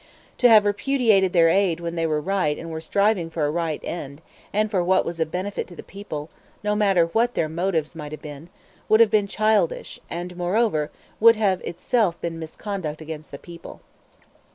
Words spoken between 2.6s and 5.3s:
were striving for a right end, and for what was of